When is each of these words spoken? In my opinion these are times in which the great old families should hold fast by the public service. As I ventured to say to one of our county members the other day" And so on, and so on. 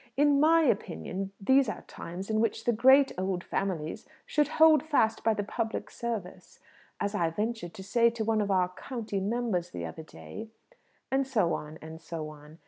In 0.17 0.39
my 0.39 0.61
opinion 0.63 1.31
these 1.39 1.69
are 1.69 1.83
times 1.83 2.31
in 2.31 2.39
which 2.39 2.63
the 2.63 2.73
great 2.73 3.11
old 3.19 3.43
families 3.43 4.07
should 4.25 4.47
hold 4.57 4.81
fast 4.81 5.23
by 5.23 5.35
the 5.35 5.43
public 5.43 5.91
service. 5.91 6.57
As 6.99 7.13
I 7.13 7.29
ventured 7.29 7.75
to 7.75 7.83
say 7.83 8.09
to 8.09 8.25
one 8.25 8.41
of 8.41 8.49
our 8.49 8.69
county 8.69 9.19
members 9.19 9.69
the 9.69 9.85
other 9.85 10.01
day" 10.01 10.49
And 11.11 11.27
so 11.27 11.53
on, 11.53 11.77
and 11.83 12.01
so 12.01 12.29
on. 12.29 12.57